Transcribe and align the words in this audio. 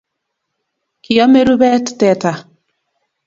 Kiame 1.03 1.41
rubeet 1.49 1.85
teta 1.99 2.31